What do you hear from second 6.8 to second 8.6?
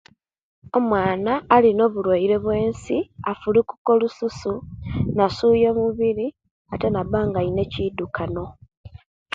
naba nga alina ekidukano